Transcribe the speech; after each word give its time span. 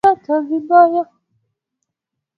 Kisu 0.03 0.07
kilimkata 0.23 0.35
vibaya 0.47 1.03